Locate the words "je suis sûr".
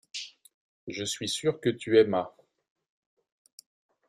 0.87-1.59